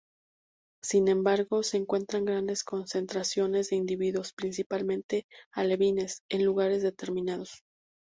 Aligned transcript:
Sin 0.81 1.09
embargo, 1.09 1.61
se 1.61 1.77
encuentran 1.77 2.25
grandes 2.25 2.63
concentraciones 2.63 3.69
de 3.69 3.75
individuos, 3.75 4.33
principalmente 4.33 5.27
alevines, 5.51 6.23
en 6.27 6.43
lugares 6.43 6.81
determinados. 6.81 7.61